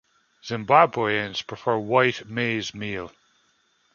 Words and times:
Zimbabweans 0.43 1.45
prefer 1.45 1.77
white 1.77 2.27
maize 2.27 2.73
meal. 2.73 3.11